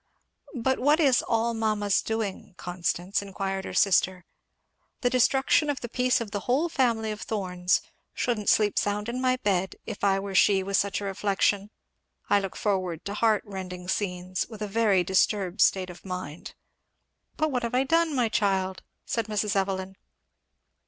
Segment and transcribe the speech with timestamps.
[0.55, 4.25] "But what is 'all mamma's doing,' Constance?" inquired her sister.
[5.01, 7.81] "The destruction of the peace of the whole family of Thorns
[8.15, 11.69] shouldn't sleep sound in my bed if I were she with such a reflection.
[12.31, 16.55] I look forward to heart rending scenes, with a very disturbed state of mind."
[17.37, 19.55] "But what have I done, my child?" said Mrs.
[19.55, 19.97] Evelyn.